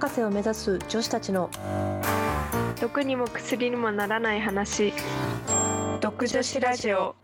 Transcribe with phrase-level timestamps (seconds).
[0.00, 1.50] 博士を目指す女子たちの
[2.80, 4.94] 毒にも薬にもならない話。
[6.00, 7.14] 毒女子ラジオ。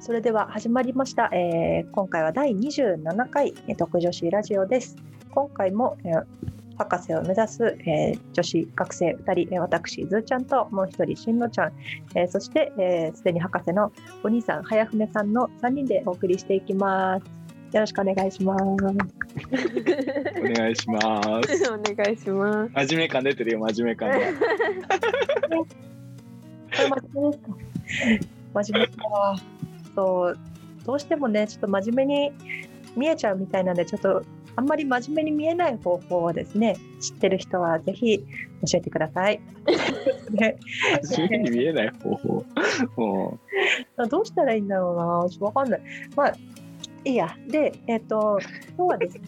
[0.00, 4.96] それでは始まりました、えー今回は第27回えー独女子ラジオです。
[5.30, 6.24] 今回も、えー
[6.78, 11.72] 博士を目指す、えー女子学生2人、えー私ずーちゃんともう一人しんのちゃん、
[12.14, 13.92] えーそしてえーすで、に博士の
[14.24, 17.39] お兄さん早船さんの3人でお送りしていきます
[17.72, 21.06] よろしくお願いしますお願いします。
[21.70, 24.10] お願いします真面目感出てるよ、真面目感
[28.54, 29.36] 真面目か
[29.94, 30.38] そう
[30.84, 32.32] どうしてもねちょっと真面目に
[32.96, 34.24] 見えちゃうみたいなんでちょっと
[34.56, 39.40] あんまり真面目に見えない方法をですね知ってる人はぜひ教えてください。
[40.32, 40.56] ね
[41.02, 42.44] 真面目に見えない方法。
[42.96, 43.38] も
[44.10, 45.04] どうしたらいいんだろうな
[45.46, 45.80] わかんない。
[46.16, 46.34] まあ
[47.04, 47.36] いいや。
[47.46, 48.38] で、えっ、と、
[48.76, 49.22] 今日はですね、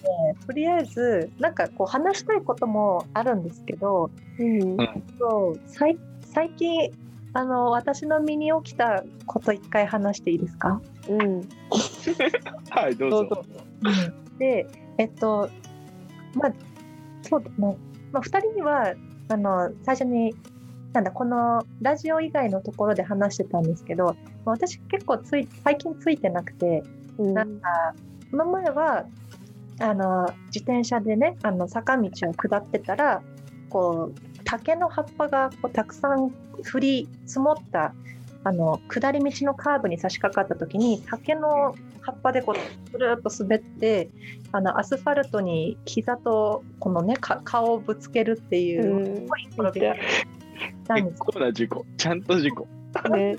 [0.46, 4.76] とりあえず、なんかこう話したいこともあるんですけど、うん
[5.18, 6.90] そう最最近、
[7.34, 10.80] あの、私の身に起きたこと一回話していいですか？
[11.08, 11.44] うんう、
[12.70, 13.44] はい、どうぞ。
[14.38, 14.66] で、
[14.98, 15.48] えっと、
[16.34, 16.52] まあ、
[17.22, 17.76] そうだね。
[18.12, 18.94] まあ、2人には、
[19.28, 20.34] あの、最初に、
[20.92, 26.82] なんだ、このラジオ以外のところで話してたんですけど、まあ私結構つい、最近ついてなくて、
[27.18, 27.94] うんなんか、
[28.30, 29.06] この前は、
[29.80, 33.22] あの、自転車でね、あの、坂道を下ってたら、
[33.68, 36.30] こう、竹の葉っぱがこうたくさん
[36.72, 37.94] 降り積もった、
[38.44, 44.10] あの、下り道のカーブに差し掛かった時に、竹の葉っぱでこう、ぐるっと滑って、
[44.50, 49.86] あの、アスファルトに膝と、このね、か顔をぶつけるっていうう、んすごい転び
[50.88, 51.86] 結す構な事故。
[51.96, 52.66] ちゃんと事故。
[53.10, 53.36] ね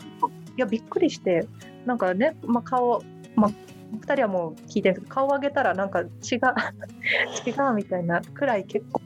[0.57, 1.47] いやびっくりして
[1.85, 3.03] なんかね、まあ、顔、
[3.35, 3.51] まあ、
[3.97, 6.55] 2人はもう聞いてるんですけど顔上げたらなんか血が
[7.45, 9.01] 違うみたいなくらい結構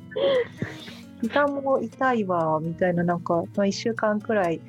[1.21, 4.61] 膝も痛いわみたいななんか、まあ、1週間くらい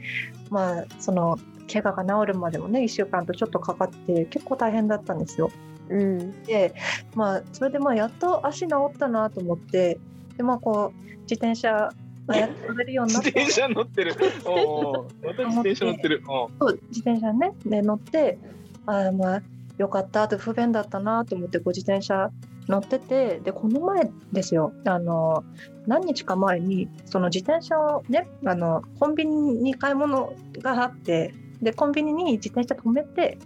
[0.51, 1.39] まあその
[1.71, 5.51] 怪我が治るまでもね1週間とちょっとかかって結構大変だったんですよ。
[5.91, 6.75] うんで
[7.15, 9.99] まあそれでまあやっと足治ったなと思って
[10.37, 11.91] でまあこう自転車
[12.29, 14.15] まあやっと乗れるようになって自転車乗ってる。
[14.45, 16.23] おお、また自転車乗ってる。
[16.29, 18.39] おそう自転車ねで乗って
[18.87, 19.43] あーまあ
[19.79, 22.31] よかったと不便だったなと思ってこう自転車
[22.69, 25.43] 乗っててでこの前ですよあの
[25.87, 33.39] 何日か前にその自転車をねあのコンビニに買い物があってでコンビニに自転車止めて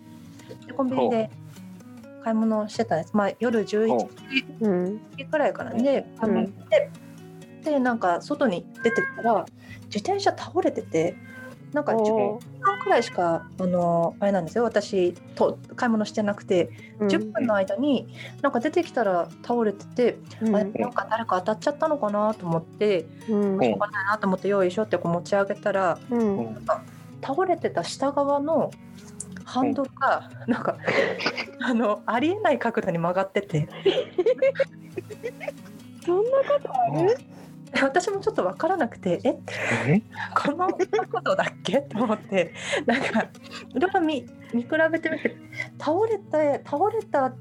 [0.66, 1.30] でコンビニで
[2.22, 4.68] 買い物をしてたんです、まあ、夜11ほ時う。
[4.68, 5.00] ん。
[5.16, 6.90] 時くらいからね買い物して、
[7.62, 9.46] でなんか外に出てったら
[9.86, 11.14] 自転車倒れてて
[11.72, 14.64] なんか10お分くらいしかあのあれなんですよ。
[14.64, 18.08] 私と買い物してなくて、ー10分の間に
[18.42, 20.56] なんか出てきたら倒れてて、うん。
[20.56, 23.56] あれなんか誰か当たっちゃったのかなと思って、うん。
[23.56, 26.66] うんしょうがないなと思ってよいしょってこう持ち上げたらうん。
[27.24, 28.70] 倒れてた下側の
[29.44, 30.76] ハンドルがなんか
[31.62, 33.66] あのありえない角度に曲がってて。
[36.04, 37.16] そんなことある？
[37.82, 39.36] 私もちょっと分からなくてえ？
[39.88, 40.02] え？
[40.34, 41.78] この角度だっけ？
[41.88, 42.52] と思って
[42.86, 43.22] なんか
[43.74, 45.36] いろいろ見見比べてみて
[45.78, 47.32] 倒れて倒れた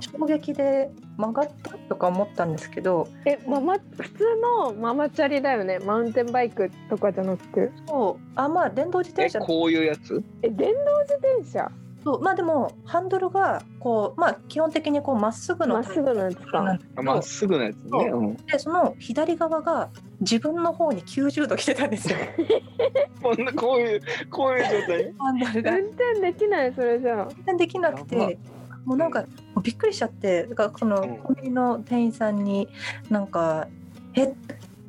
[0.00, 4.24] 衝撃で曲がったとか思ったんですけどえママ普通
[4.66, 5.78] のママチャリだよね？
[5.80, 7.70] マウンテンバイクとかじゃなくて。
[7.86, 8.24] そう。
[8.34, 10.22] あまあ電動自転え、車こういうやつ？
[10.42, 11.70] え電動自転車？
[12.04, 16.78] そうまあでもハンドルがこうまあ基本的にこうまっすぐのまっすぐのやつか。
[16.96, 18.10] まっすぐのやつね。
[18.12, 18.22] う。
[18.22, 18.36] ん。
[18.36, 19.88] でその左側が
[20.20, 22.18] 自分の方に90度来てたんですよ。
[23.22, 25.14] こんな、こういう、こういう状態。
[25.18, 25.70] ハンドルが。
[25.76, 27.28] 運転できないそれじゃあ。
[27.28, 28.38] 全然できなくて
[28.84, 29.24] もうなんか
[29.62, 31.16] びっくりしちゃってだからそのうん。
[31.18, 32.68] コンビニの店員さんに
[33.10, 33.68] なんか
[34.16, 34.34] 「え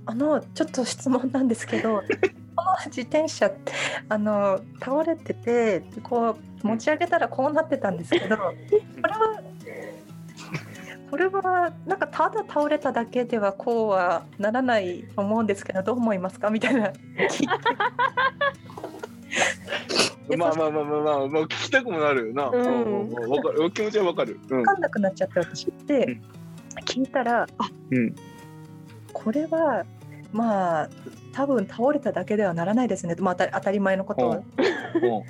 [0.05, 2.01] あのちょっと質問なんですけど
[2.55, 3.51] この自転車
[4.09, 8.43] あの倒れててこう持ち上げたらこうなってたんですけどこ
[9.07, 9.43] れは
[11.11, 16.49] これはなんかただ倒れただけではこうはならないと思うんですけどどう思いますか？
[16.49, 16.91] みたいな
[20.37, 22.47] まあ まあまあまあまあ、まあ、聞きたくもなるよな。
[22.49, 23.09] うん
[23.43, 23.71] かる。
[23.71, 24.39] 気持ちはわかる。
[24.49, 24.65] うん分。
[24.65, 26.21] かんなくなっちゃって私で、うん
[26.85, 27.47] 聞いたらあ
[27.91, 28.15] うん。
[29.13, 29.85] これは
[30.31, 30.89] まあ
[31.33, 34.41] 多分倒れただけではならないですね、まあ、当た当たり前のことは。
[34.99, 35.25] でも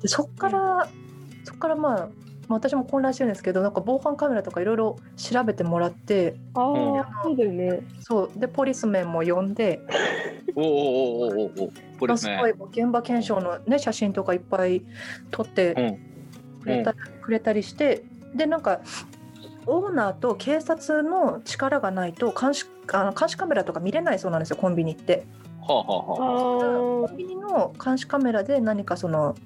[0.00, 0.88] でそっから
[1.44, 2.08] そっからまあ
[2.48, 7.80] まあ私も混乱してるんですけどなんか防犯カメラとかいろいろ調べてもらってああそうだよね。
[8.00, 8.38] そう。
[8.38, 9.80] でポリスメンも呼んで。
[10.54, 11.48] おおおおおお
[11.98, 14.82] ポリスねすごい現場検証の、ね、写真とかいっぱい
[15.30, 16.62] 撮ってうん。
[16.62, 18.04] くれた,、くれたりして
[18.34, 18.80] でなんか
[19.66, 25.24] オーナーと警察の力がないと監視あの監視カメラとか見れないそうなんですよコンビニって。
[25.60, 27.08] はあはあはあ。
[27.08, 29.36] コンビニの監視カメラで何かその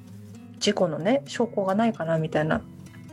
[0.58, 2.62] 事故のね証拠がないかなみたいな、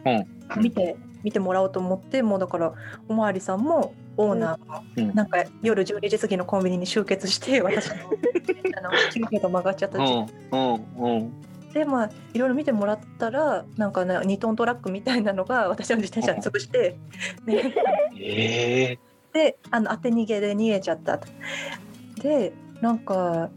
[0.05, 0.27] うん
[0.61, 2.73] 見て見てもらおうと思ってもうだから
[3.07, 7.95] おまわりさんもオーナーも、うんなんか夜12時過ぎのコンビニに集結して私の
[8.77, 11.33] あの休憩が曲がっちゃった時うんうんうん。
[11.73, 16.97] でまあいろいろ見てもらったらなんかね2トントラックみたいなのが 私の自転車に潰して、
[17.45, 17.73] で
[18.19, 18.99] ええ。
[19.33, 21.17] であの当て逃げで逃げちゃった。
[21.17, 21.27] と。
[22.21, 23.49] でなんか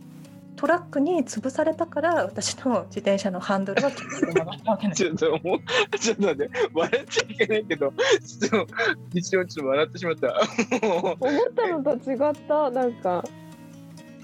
[0.57, 8.75] トラックに潰されたから私の自転車のハンドルはキュッて曲がったわけ ちょっともう、ちょっと待って、笑っちゃいけないけど、ちょっと、
[9.13, 10.35] 一応ちょっと笑ってしまった。
[10.83, 11.19] 思っ
[11.55, 12.71] たのと違った。
[12.71, 13.23] なんか。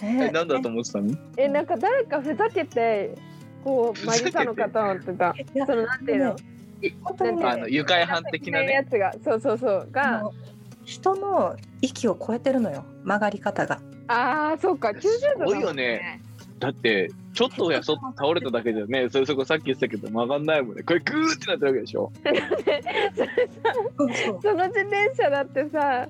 [0.03, 1.15] え、ねなんだと思ってたの？
[1.37, 3.15] えなんか誰かふざけて
[3.65, 6.37] こうふざけて曲げたのかと思ってたいやそのなんていうの？
[7.05, 8.73] 本当にねあの、愉快犯的なね。
[8.73, 9.89] やつがそうそうそう。
[9.93, 10.33] あがの
[10.85, 12.85] 人の息を超えてるのよ。
[13.05, 13.81] 曲がり方が。
[14.09, 14.89] ああそうか。
[14.89, 16.21] 90度すだもんごいよね。
[16.59, 20.83] だって、ちょっとやそっと倒れただけじゃね、それそこさっき言ってたけど曲がんないもんね。
[20.83, 22.13] これグーってなってるわけでしょ。
[22.23, 22.47] それさ
[23.97, 24.39] そうそう。
[24.43, 26.09] その自転車だってさ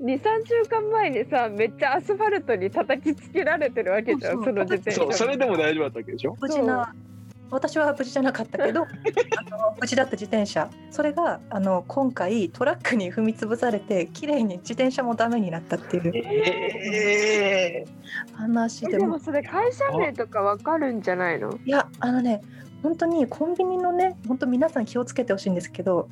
[0.00, 6.36] 23週間前にさめっちゃアスファルトに叩きつけられてるわけじゃんそうそうその自転車そう、それでも大丈夫だったわけでしょ？
[6.40, 6.94] 無事な
[7.48, 10.68] 私は無事じゃなかったけど あの無事だった自転車。
[10.90, 17.86] それがあの今回トラックに踏み潰されて綺麗に自転車もダメになったっていう。
[18.34, 18.98] 話でも。
[18.98, 21.56] でもそれ会社名とかわかるんじゃないの？
[21.64, 22.40] いやあのね
[22.86, 26.08] 本当にコンビニのね本当皆さん気をつけてほしいんですけど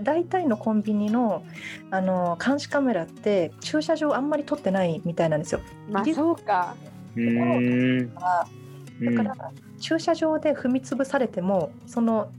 [0.00, 1.44] 大体のコンビニの
[1.90, 5.60] あの監視カメラって駐車場あんまり撮ってないみたいなんですよ。
[5.90, 6.76] まあそうか。
[9.00, 12.30] だから、駐車場で踏み潰されてもその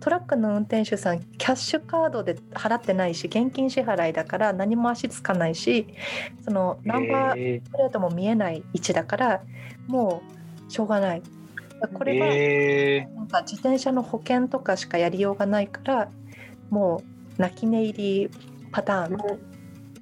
[0.00, 5.86] トラックの運転手さんキャッシュカードで払ってないし現金支払いだから何も足つかないし
[6.42, 9.42] そのナンバーえプレートも見えない位置だから
[9.86, 10.22] も
[10.68, 11.22] うしょうがない。
[11.94, 16.08] これは、えなんか自転車の保険とかしかやりようがないから
[16.70, 17.02] も
[17.38, 18.30] う泣き寝入り
[18.72, 19.40] パターン、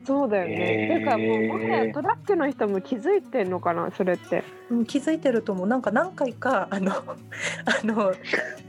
[0.07, 0.99] そうだよね、へー。
[1.01, 4.45] てかもうもはやトラックの人も気づいてんのかなそれって。
[4.69, 5.67] うん気づいてると思う。
[5.67, 6.97] なんか何回か あのあ
[7.85, 8.13] の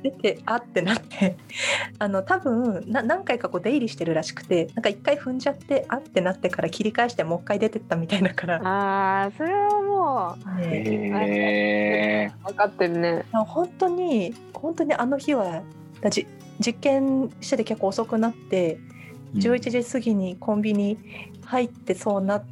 [0.04, 1.38] 出てあってなって。
[2.00, 13.24] あの多分な何回かこう出入りしてるらしくてなんか一回踏んじゃってあってなってから切り返してもう一回出てったみたいだから、あーそれはもねえう分かってるね。
[13.32, 15.62] 本当に本当にあの日は
[16.02, 16.28] だじ
[16.60, 18.80] 実験してて結構遅くなって
[19.36, 20.98] 11時過ぎにコンビニ
[21.46, 22.44] 入ってそうな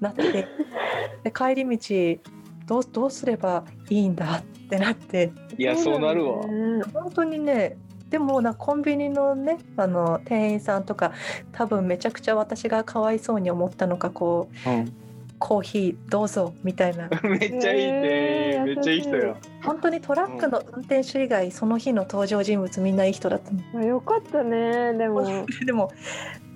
[0.00, 0.48] なって
[1.24, 2.30] で帰り道
[2.66, 5.32] どうどうすればいいんだってなって。
[5.58, 6.44] いや、そうなるわ。
[6.46, 7.76] うん本当にね
[8.10, 11.12] でもなコンビニのねあの店員さんとか
[11.52, 14.92] 多分めちゃくちゃ私がかわいそうに思ったのかこううん
[15.40, 17.08] コーヒーどうぞみたいな。
[17.24, 18.74] めっちゃいいえーね。
[18.74, 19.34] めっちゃいい人や。
[19.64, 23.58] 本当にトラックの運転手以外その日の登場人物みんないい人だったの。
[23.72, 25.24] まあよかったねでも。
[25.64, 25.90] でも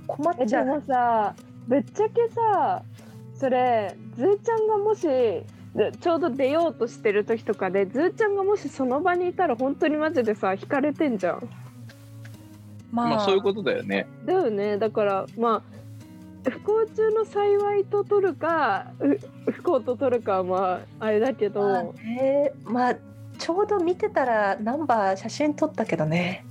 [0.07, 0.67] 困っちゃう。
[0.67, 1.35] もさ
[1.67, 2.83] ぶっちゃけさ
[3.35, 5.45] それずーちゃんがもしで
[6.01, 11.49] ちょうど出ようとしてる時とかでずーちゃんがもしその場にいたら本当にマジでさ引かれてんじゃん。
[12.93, 14.07] まあ、まあ、そういうことだよね。
[14.27, 14.77] だよね。
[14.77, 15.84] だからまあ
[16.45, 19.19] 不幸中の幸いと取るかう
[19.51, 22.97] 不幸と取るかはまああれだけど、まあねまあ
[23.39, 26.45] ちょうど見てたらナンバー写真撮ったけどね。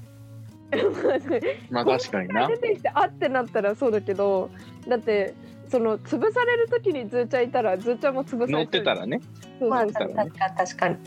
[1.69, 2.47] まあ、確かにな。
[2.47, 2.57] 出。
[2.57, 4.49] てきてあってなったらそうだけど
[4.87, 5.35] だって
[5.69, 9.21] その潰される時にずーちゃんいたらずーちゃんも潰され乗ってたらね。
[9.61, 10.97] まあ確かに確かに。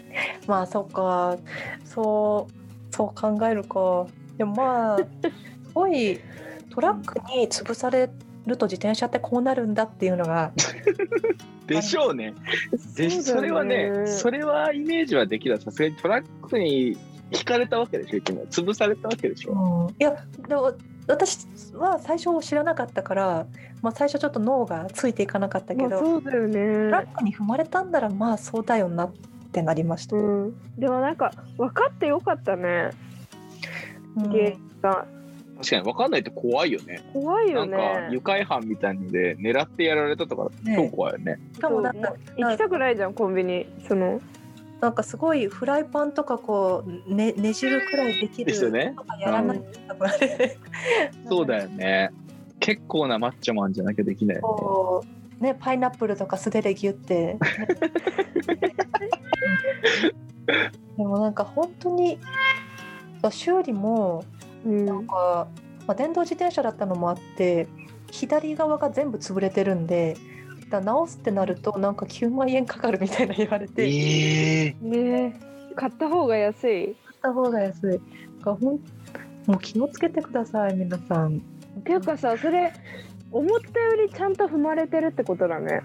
[0.47, 1.37] まあそっか。
[1.85, 4.07] そうそう考えるか。
[4.39, 5.05] でもまあす
[5.75, 6.21] ごい
[6.71, 8.09] トラックに潰され
[8.47, 10.53] ると自転車ってこうなるんだっていうのが
[11.67, 12.35] でしょうね。
[12.97, 15.59] でそれはね、それはイメージはできた。
[15.59, 16.97] さすがにトラックに
[17.33, 19.53] 引かれたわけでしょ、今潰されたわけでしょ。
[19.53, 20.17] うんいや
[20.49, 20.73] でも
[21.09, 23.47] 私は最初知らなかったから、
[23.81, 29.13] まあ、最初ちょっと脳がついていかなかったけど、まあそうだよトねラックに踏まれたんならまあそうだよなっ
[29.53, 30.17] てなりました。
[30.17, 32.91] うん、でもなんか分かってよかったね
[34.17, 35.07] うん原因が
[35.57, 37.03] 確かに分かんないと怖いよね。
[37.13, 41.39] 怖いよなんかね愉快犯みたいので狙ってやられたとかね超怖いよね。
[41.55, 44.21] しかもなんか行きたくないじゃんコンビニその
[44.81, 50.59] なんかすごいフライパンとかこうねねじるくらいできるですよねとかやらないとかね
[51.29, 52.11] そうだよね。
[52.61, 55.05] 結構なマッチョマンじゃなきゃできないよこ
[55.41, 57.39] うねパイナップルとか素手でギュって。
[60.97, 62.19] でもなんか本当に
[63.31, 64.36] 修理もうん
[64.67, 65.49] なんか
[65.87, 67.69] まあ、電動自転車だったのもあって
[68.11, 70.17] 左側が全部潰れてるんで
[70.69, 77.93] だ直すってなるとなんか9万円かかるみたいな言われてええねえ買った方が安いした方が安い。
[78.39, 78.81] だからほん
[79.47, 81.39] もう気をつけてください皆さん。
[81.79, 82.73] っていうかさそれ
[83.31, 85.83] 思ったよりちゃんと踏まれてるってことだね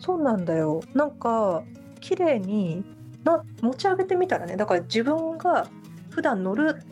[0.00, 0.80] そうなんだよ。
[0.94, 1.62] なんか
[2.00, 2.84] 綺麗に
[3.24, 5.68] な持ち上げてみたらねだから自分が
[6.10, 6.82] 普段乗る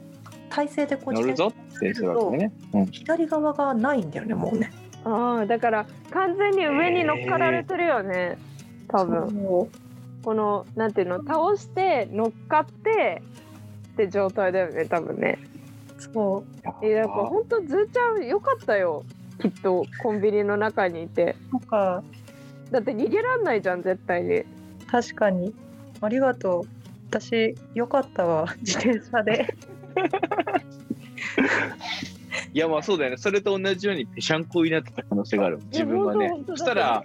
[0.57, 2.51] 体勢でこう乗るぞってするわけね。
[2.73, 2.87] うん。
[2.87, 4.73] 左側がないんだよねもうね。
[5.05, 8.39] ああだから完全に上に乗っかられてるよね
[8.89, 13.23] 多分そうこのなんていうの倒して乗っかって
[13.93, 15.39] って状態だよね多分ね
[15.99, 19.05] そうえだからほんとずーちゃんよかったよ
[19.41, 22.03] きっとコンビニの中にいてなんか
[22.73, 24.43] だって逃げらんないじゃん絶対に
[24.91, 25.55] 確かに
[26.01, 26.77] ありがとう。
[27.09, 29.55] 私よかったわ自転車で。
[32.53, 33.17] いやまあそうだよね。
[33.19, 35.59] それと同じようにぺしゃんこになってた可能性がある。
[35.73, 37.05] 自分がねそしたら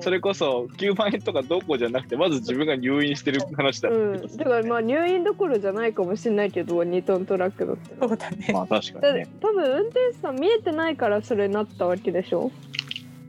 [0.00, 3.90] それこそ9万円とかどうこうじゃなくてまず自分が入院してる話だ。
[3.90, 8.50] うん、だからまあ入院どころじゃないかもしれないけど2トントラックだったらそうだね。
[8.52, 9.28] まあ確かだにね。
[9.40, 12.50] 多分運転手さん見えてないからそれなったわけでしょ？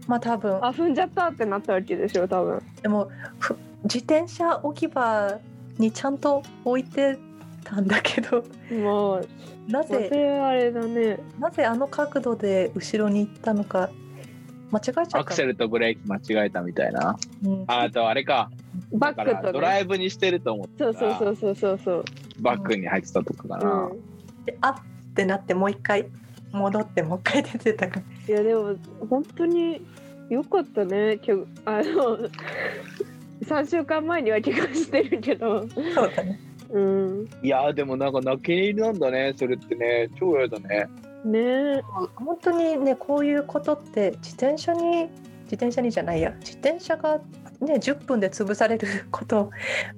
[0.08, 3.10] まあ多分あ踏んじゃったってなったわけでしょ多分でも
[3.40, 5.38] ふ自転車置き場
[5.78, 7.18] にちゃんと置いて
[7.67, 8.43] たんだけど。
[8.71, 10.09] まあなぜ？
[10.39, 11.19] はあれだね。
[11.39, 13.89] なぜあの角度で後ろに行ったのか。
[14.71, 15.19] 間違えちゃった。
[15.19, 17.17] アクセルとブレーキ間違えたみたいな。
[17.43, 17.63] うん。
[17.67, 18.50] ああとあれか。
[18.93, 20.77] バックとだからドラねイブにしてると思った。
[20.77, 22.05] そうらそうそうそうそうそう。
[22.39, 23.69] バックに入ってたとかかな。
[23.69, 24.45] うん。
[24.45, 24.75] であっ
[25.13, 26.07] てなってもう一回
[26.51, 28.01] 戻ってもう一回出てたから。
[28.36, 28.75] いやでも
[29.09, 29.81] 本当に
[30.29, 31.19] 良かったね。
[31.25, 32.19] 今日あの
[33.43, 35.67] 3週間前には怪我してるけど。
[35.69, 39.33] そうだねうんいやーでもなんか泣き寝入りなんだね。
[39.38, 40.88] それってね超嫌だね。
[41.25, 41.81] ねえ
[42.15, 45.09] 本当にねこういうことって自転車に
[45.43, 47.19] 自転車にじゃないや自転車が
[47.59, 49.50] ね10分で潰されること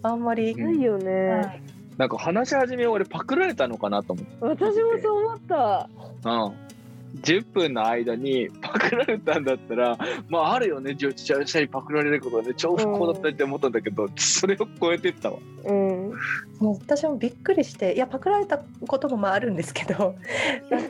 [0.04, 1.62] あんまり、うんないよね、はい
[2.00, 4.32] なんか話し始め俺パクられたのかなと思って。
[4.40, 5.90] 私もそう思った
[6.24, 6.69] うん。
[7.18, 9.98] 10分の間にパクられたんだったら、
[10.28, 15.38] まああるよね、自転車にパクられることはね、超不幸だったって思ったんだけど、それを超えてったわ。
[15.66, 16.14] うん
[16.60, 20.16] もう私もびっくりしていやパクられたこともまああるんですけど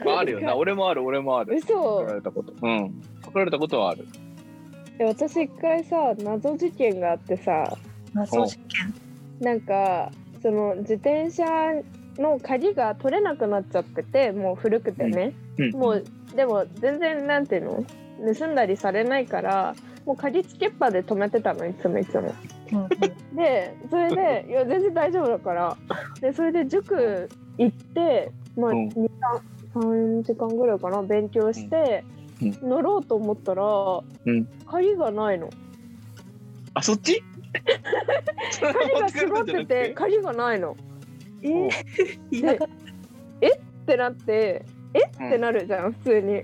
[0.06, 1.56] まああるよな、俺もある、俺もある。
[1.56, 2.54] 嘘パクられたこと。
[2.62, 3.02] うん。
[3.22, 4.06] パクられたことはある。
[5.00, 7.78] え私一回さ謎事件があってさ
[8.14, 8.94] 謎事件
[9.40, 10.12] なんか
[10.42, 11.46] その自転車
[12.20, 15.72] の鍵が取れなくなっちゃっててもう古くてね、うん。
[15.72, 17.64] もうでも全然なんていう
[18.20, 18.34] の？
[18.36, 22.36] 盗んだりされないからもう鍵つけっぱで止めてたのいつもいつも。
[23.34, 25.78] でそれでいや全然大丈夫だから。
[26.22, 28.90] でそれで塾行ってまあ、うん。
[28.90, 29.10] 2
[29.76, 32.04] 3時間ぐらいかな勉強して、
[32.42, 32.70] うん。
[32.70, 34.46] 乗ろうと思ったら、ん。
[34.66, 35.50] 鍵がないの。
[36.74, 37.24] あ、そっち？
[38.60, 40.76] 鍵が閉まってて鍵がないの。
[41.42, 41.70] えー、
[42.32, 42.68] いなかっ
[43.90, 45.00] ってなってえ？
[45.00, 46.44] ってなるじゃん普通に。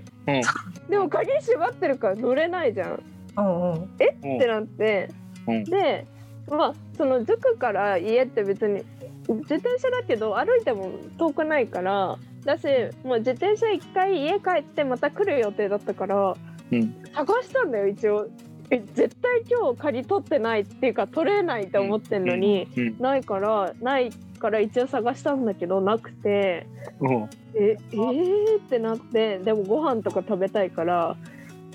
[0.88, 3.02] でも鍵閉まってるから乗れないじゃん。
[3.34, 3.72] たうん。
[3.72, 3.82] うん。
[3.84, 3.88] っ
[4.20, 5.10] てなって、
[5.46, 5.64] うん。
[5.64, 6.06] で
[6.48, 8.82] まあその塾から家って別に
[9.28, 12.66] 自転車だけど歩いても遠くないからだし
[13.02, 16.36] もう自転車一回家帰ってまた来る予定だったから、
[16.72, 16.94] うん。
[17.14, 18.28] 探したんだよ一応。
[18.68, 22.96] え絶対今日鍵取ってないっていうか取れないと思ってんのに、うん。
[22.98, 26.66] ないからないから一応探したんだけどなくて
[27.00, 27.30] うん。
[27.54, 31.16] ええー、ってなってでもご飯とか食べたいから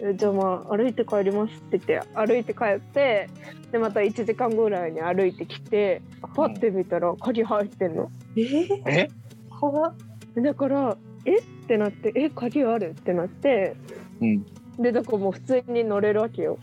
[0.01, 3.29] えじゃあまあ歩いて帰りますって言って歩いて帰って
[3.71, 6.01] でまた1時間ぐらいに歩いてきて
[6.35, 8.11] パッて見たら鍵入ってんの。
[8.35, 9.09] えー、え？
[9.49, 9.95] 怖っ
[10.35, 11.37] だからえ？
[11.37, 13.75] ってなってえ鍵あるってなって
[14.21, 14.45] うん。
[14.79, 16.57] でだからもう普通に乗れるわけよ。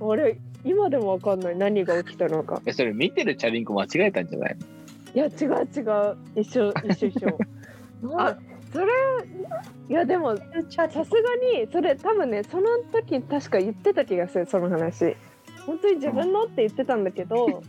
[0.00, 2.60] あれ今でもわかんない何が起きたのか。
[2.66, 4.56] え、それ見てるチャリンコ間違えたんじゃない
[5.14, 7.38] いや違う違う一緒一緒一緒。
[8.18, 8.36] あ
[8.72, 8.86] それ
[9.88, 10.42] いやでもさ
[10.88, 11.04] すが
[11.58, 15.16] にそれ多分ねその時確か言ってた気がするその話
[15.66, 17.62] 本当に自分のって言ってたんだけど、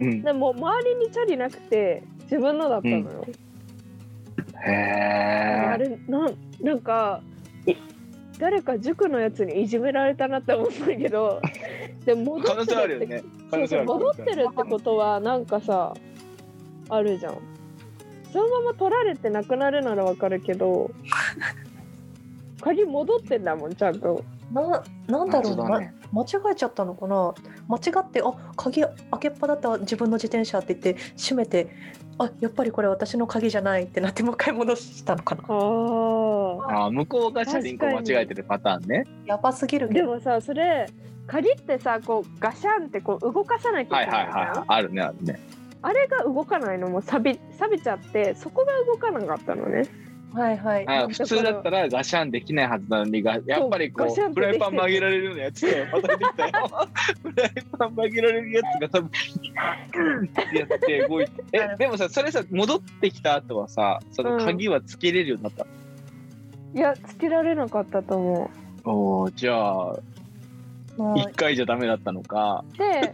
[0.00, 0.22] うん。
[0.22, 3.26] でも周りにチャリなくて自分のだったのよ、
[4.64, 5.78] へあえ。
[5.78, 7.20] れなんなんか
[7.66, 7.74] い
[8.38, 11.40] 誰か塾のやつにいじめられたなって思ったけど
[12.04, 13.24] でも戻ってるって。
[13.84, 15.92] 戻ってるってことはなんかさ
[16.90, 17.38] あるじゃん。
[18.32, 20.90] そのまま取られてなくなるならわかるけど
[22.60, 24.24] 鍵戻ってんだもんちゃんと。
[24.52, 25.94] ななんだろうな、ね。
[26.12, 27.34] 間違えちゃったのかな。
[27.68, 31.70] 間違ってあ鍵開けっぱだった自分の自転車って言って閉めて
[32.18, 35.42] あやっぱりこれ私の鍵じゃないってなってもう一回戻したのかな。
[35.48, 36.90] ああ。
[36.90, 39.04] 向こうがチャリンコ間違えてるパターンね。
[39.26, 40.88] やばすぎるでもさそれ
[41.26, 44.64] 鍵ってさこうガシャンってこう動かさなきゃはいいけないじゃん、はいはいはい。
[44.68, 45.40] あるねあるね。
[45.82, 49.88] あれが動かないのも錆び錆びちゃってそこが動かなかったのね。
[50.32, 50.86] はいはい。
[50.86, 56.88] あ普通だったらガシャンできないはずなのにがやっぱりこうフライパン曲げられるようなやつでまた出てきたよ。
[57.22, 59.10] フライパン曲げられるやつが多分
[60.54, 61.44] やって動いて。
[61.52, 65.66] えでもさそれさ戻ってきた後はさその鍵はつけれるようになった
[66.74, 68.50] いやつけられなかったと思
[68.84, 69.98] の、おーじゃあ
[71.16, 72.64] 一回じゃダメだったのか。
[72.74, 72.78] う。
[72.78, 73.10] で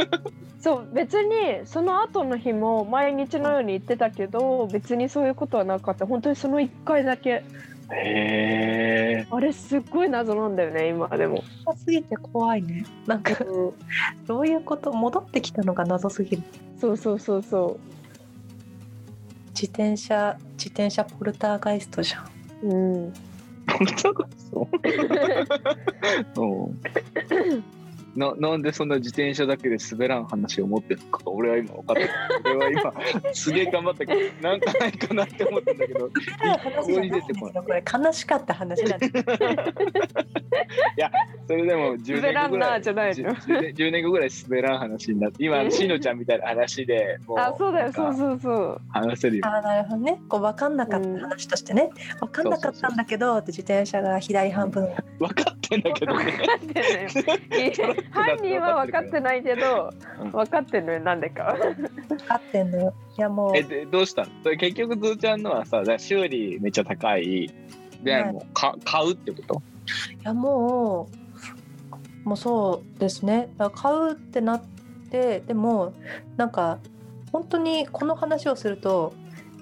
[0.66, 6.08] そう別にその後の日も毎日のように行ってたけど別にそういうことはなかった。
[6.08, 7.30] 本当にその1回だけ。
[7.30, 7.44] へ
[7.92, 11.44] えあれすっごい謎なんだよね今でも。
[11.64, 12.85] 怖すぎて怖いね。
[13.06, 13.37] なんか
[14.26, 16.42] どういうこと戻ってきたのが謎すぎる。
[16.80, 17.78] そうそうそうそ
[19.50, 22.25] 自転車自転車ポルターガイストじゃん。
[22.68, 22.75] う。
[22.75, 23.14] うん。
[23.68, 24.68] 本当かそ
[26.37, 27.76] ううん
[28.16, 32.92] ななんでそんな自転車だけで滑らん話を持ってるのか俺は今分かった俺は今
[33.35, 36.11] すげえ頑張ったけどなんかないかなって思ってんだけど
[36.62, 39.12] 話じゃないんですよこれ悲しかった話なんです
[41.46, 43.35] それでも10滑らん年後ぐらないじゃないの。
[43.35, 47.92] 10, 年10年後ぐらい滑らん話になって今しのちゃんみたいな話でもうあそうだよ。
[47.92, 48.80] そうそうそう。
[48.88, 49.42] 話せるよ。
[49.46, 50.20] あーなるほどね。
[50.28, 54.88] こう分かんなかった話としてね、分かんなかったんだけどって自転車が左半分。
[55.20, 56.18] 分かってんだけど。
[56.18, 56.25] ね。
[56.25, 60.30] 分かってるのよ犯人は分かってないけどうん。
[60.30, 61.56] 分かってるのよなんでか。
[62.08, 62.94] 分かってんのよ。
[63.16, 63.56] いやもう。
[63.56, 64.56] えでどうしたの？
[64.56, 67.50] 結局ずーちゃんのはさ修理めっちゃ高い。
[68.02, 69.62] で、はいもうか買うってこと？
[70.20, 71.08] いやも
[72.25, 73.49] うもうそうですね。
[73.75, 74.62] 買うってなっ
[75.11, 75.92] てでも
[76.37, 76.78] なんか
[77.32, 79.14] 本当にこの話をすると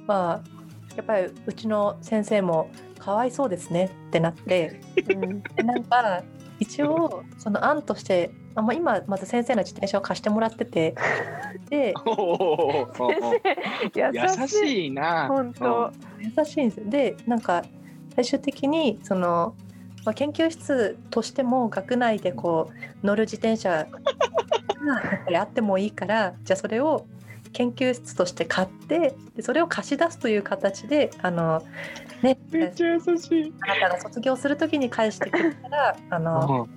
[0.07, 0.49] まあ
[0.97, 2.71] やっぱりうちの先生も
[3.05, 6.23] かわいそうですねってなってうんでなんか
[6.59, 10.95] 一応その案としてあ、まあ、今まず先生の自転車を貸してもらってて
[11.69, 11.93] で
[13.95, 14.91] 優優しい。
[14.91, 15.93] な本当。
[16.19, 17.65] 優しいんですよでなんか
[18.15, 19.55] 最終的にその、
[20.07, 22.71] まあ、研究室としても学内でこ
[23.03, 23.87] う乗る自転車
[25.31, 27.05] があってもいいからじゃあそれを
[27.53, 31.63] 研究室として買ってでそれを貸し出すという形であの、
[32.25, 33.53] ね、めっちゃ優しい。
[33.61, 36.69] あなたが卒業する時に返してくれたらあの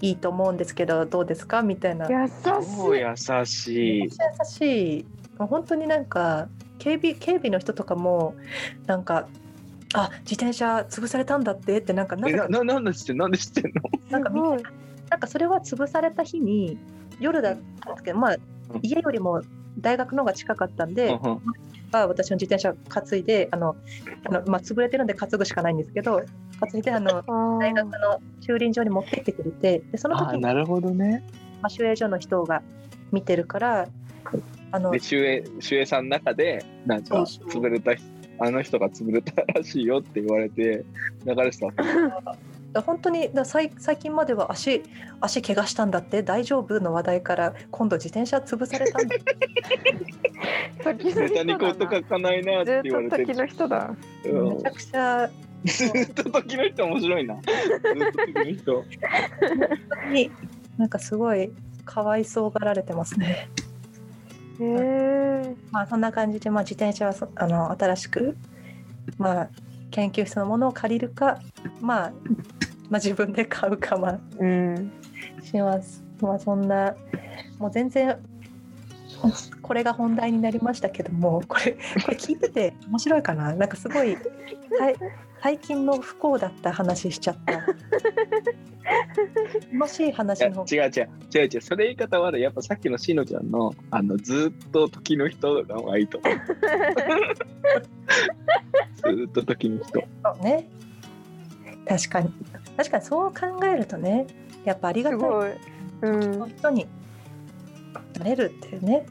[0.00, 1.62] いいと思うんですけどどうですか？
[1.62, 2.08] みたいな。
[2.10, 3.00] 優しい。
[3.00, 4.02] 優しい。
[4.02, 4.08] 優
[4.44, 5.06] しい。
[5.38, 6.48] 本当になんか
[6.78, 8.34] 警備警備の人とかも
[8.86, 9.28] なんか
[9.94, 12.48] 「あ自転車潰されたんだって」ってなんかなえぜか。
[12.48, 13.82] なななんで知ってんなんで知ってんの？
[14.10, 14.30] なんか。
[15.08, 16.76] なんかそれは潰された日に
[17.20, 18.36] 夜だったんですけどまあ
[18.82, 19.42] 家よりも
[19.78, 21.40] 大学の方が近かったんで、うん
[22.06, 23.76] 私の自転車担いであの
[24.28, 26.22] あの、まあ、潰れてるんで担ぐしかないんですけど
[26.60, 27.22] 担いであの
[27.58, 31.24] 大学の駐輪場に持ってってくれてでその時に、あなるほどね。
[31.62, 32.62] まあ、守衛所の人が
[33.12, 33.88] 見てるから
[34.72, 37.62] あので守衛守衛さんの中でなんかそうそう。
[37.62, 40.84] 潰れた人あの人が潰れたらしいよって言われて
[41.24, 41.66] 流れてた。
[41.68, 41.74] だ
[42.82, 44.82] 本当にだ最最近までは足
[45.20, 49.16] 足怪我したんだって大丈夫の話題から今度自転車潰されたんだ
[50.84, 51.96] 時のネタに人だな。
[51.96, 53.94] 書かないなってずっと言われて時の人だ。
[54.24, 55.30] うんめちゃくちゃ
[55.64, 58.84] ずっと時の人面白いなずっと時の人
[60.12, 60.30] に
[60.76, 61.50] なんかすごい
[61.84, 63.48] かわいそうがられてますね。
[64.60, 65.54] へえ。
[65.70, 68.36] まあそんな感じで、まあ、自転車はそあの新しく、
[69.18, 69.48] まあ、
[69.90, 71.40] 研究室のものを借りるか、
[71.80, 72.12] まあ、
[72.88, 74.92] まあ自分で買うかまあうん。
[75.42, 76.02] します。
[76.20, 76.94] まあそんな
[77.58, 78.16] もう全然
[79.62, 81.72] これが本題になりましたけどもこれ
[82.04, 83.54] これ聞いてて面白いかな？
[83.54, 84.16] なんかすごい
[84.78, 84.96] さい
[85.42, 87.66] 最近の不幸だった話しちゃった。
[89.72, 90.90] 楽しい話の違う違う。
[91.34, 91.60] 違う違う。
[91.60, 96.18] それ言い方悪いやっぱさっきのしのちゃんのあのずっと時の人の方がいいと。
[96.18, 96.30] 思
[99.12, 100.00] うずっと時の人。
[100.24, 100.68] そうね。
[101.86, 102.32] 確かに
[102.76, 104.26] 確かにそう考えるとね
[104.64, 105.20] やっぱありがたい。
[105.20, 105.52] すごい。
[106.02, 106.38] うん。
[106.38, 106.48] の。
[106.48, 106.86] 人に。
[108.18, 109.06] なれるっていうね。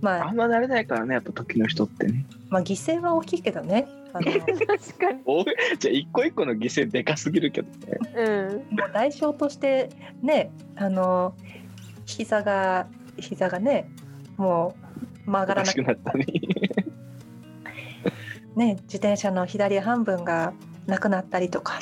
[0.00, 0.28] まあ。
[0.28, 2.24] あんまなれないからねやっぱ時の人ってね。
[2.48, 3.88] まあ犠牲は大きいけどね。
[4.12, 4.32] 確か
[5.12, 5.22] に。
[5.78, 7.98] じゃあ一個一個の犠牲でかすぎるけどね。
[8.16, 8.56] うん。
[8.56, 8.62] う
[8.92, 9.90] 代償として
[10.22, 11.34] ねあの
[12.06, 12.86] 膝が
[13.18, 13.90] 膝がね
[14.36, 14.74] も
[15.26, 16.26] う曲がらなくくなったね。
[18.56, 20.52] ね自転車の左半分が
[20.86, 21.80] なくなったりとか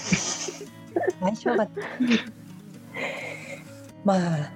[1.20, 1.68] 相性が
[4.04, 4.52] まあ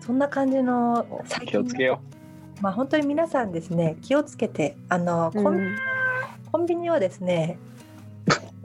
[0.00, 2.00] そんな感じの最気をつけよ
[2.60, 5.76] まあ本当に皆さんですね気をつけてあのコン,、うん
[6.52, 7.58] コンビニはですね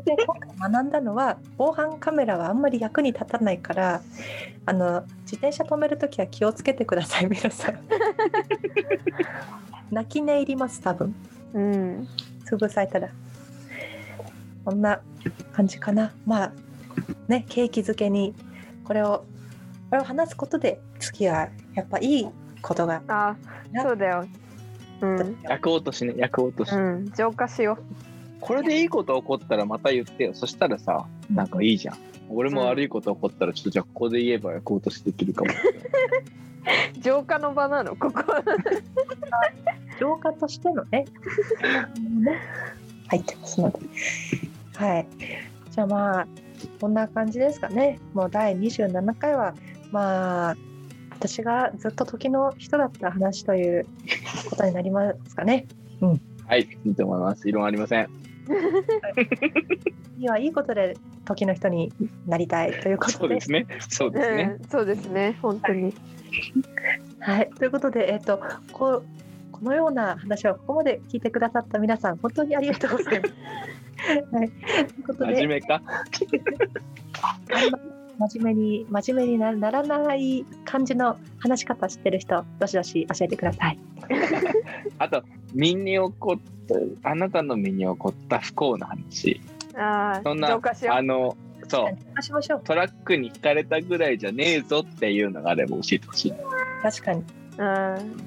[0.05, 4.01] で今回学んだのは防犯カメラはあんまり役に立たないから
[4.65, 7.79] あの自転車止めるときは気をつけてください皆さん。
[9.91, 11.15] 泣き寝入ります多分。
[11.53, 12.07] うん。
[12.45, 13.09] 潰されたら。
[14.63, 15.01] こんな
[15.53, 16.13] 感じかな。
[16.25, 16.51] まあ
[17.27, 18.33] ね景気づけに
[18.83, 19.25] これを
[19.89, 22.27] これを話すことで次はやっぱいい
[22.61, 23.35] ことがあ
[23.81, 24.27] そうだよ。
[25.01, 25.37] うん。
[25.43, 27.77] 役落としね役落とし、うん浄化しよ
[28.41, 30.33] これでいいこと起こったらまた言ってよ。
[30.33, 31.97] そしたらさなんかいいじゃん。
[32.29, 35.51] 俺も悪いこと起こったらちょっとじゃあここで言えば役落としできるかも。
[35.51, 35.53] う
[37.01, 37.95] 浄化の場なの？
[37.95, 38.23] ここ
[39.99, 41.05] 浄化としてのね
[42.19, 42.39] ね
[43.09, 43.79] 入ってますので。
[44.75, 45.07] はい。
[45.71, 46.27] じゃあまあ
[46.79, 47.99] こんな感じですかね。
[48.13, 49.53] もう第27回は
[49.91, 50.55] まあ
[51.11, 53.85] 私がずっと時の人だった話という
[54.49, 55.67] ことになりますかね。
[56.47, 57.47] はいいいと思います。
[57.47, 58.09] 異論ありません。
[60.15, 61.91] 次はいいことで時の人に
[62.25, 63.67] なりたいというこそとでうですね。
[63.89, 65.37] そうですね、うんそうですね。
[65.41, 65.93] 本当に。
[67.19, 68.39] はい、ということで、えっ、と、
[68.71, 69.03] こう、
[69.51, 73.33] このような話をここまで聞いてくださった皆さん、本当にありがとうございます。
[74.31, 75.81] はい、ということで、真面目か？
[78.19, 83.79] 真面目に、真面目になならない感じの話し方してる人、どしどし教えてください。
[84.99, 86.41] あと身に起こっ
[87.01, 89.39] たあなたの身に起こった不幸な話。
[89.75, 90.59] ああそんな
[90.89, 91.37] あの
[91.69, 91.85] そう。
[92.13, 92.61] 話しましょう。
[92.63, 96.33] トラックにひかれたぐらいじゃねえぞっていうのがあれば教えてほしい。
[96.81, 97.23] 確かに。
[97.57, 98.19] ううん。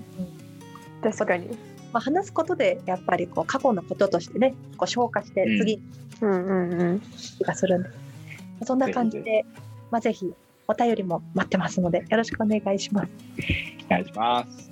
[1.02, 1.48] 確かに
[1.92, 5.80] まあ、話すことで、やっぱりこう過去のこととしてね、こう消化してうん次
[6.20, 7.90] うんうんうん気がするんで、
[8.64, 9.46] そんな感じぜで、
[9.90, 10.32] まあ、ぜひ
[10.68, 13.08] お便りも待ってますので、よろしくお願いします。
[13.86, 14.70] お願いします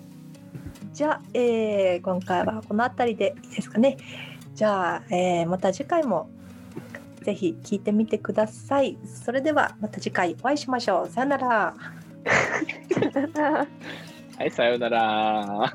[0.92, 3.96] じゃあ、えー今回はこの辺りでいいですかね。
[4.54, 6.28] じゃあ、えーまた次回も
[7.22, 8.96] ぜひ聞いてみてください。
[9.04, 11.08] それではまた次回お会いしましょう。
[11.08, 11.74] さよなら。
[14.36, 15.74] はいさようなら